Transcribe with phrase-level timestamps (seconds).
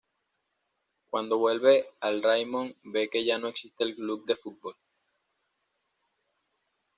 [1.11, 4.75] Cuando vuelve al Raimon ve que ya no existe el club de fútbol.